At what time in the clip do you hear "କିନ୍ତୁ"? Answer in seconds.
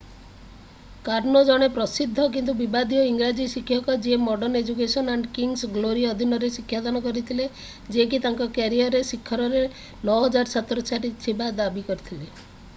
2.37-2.55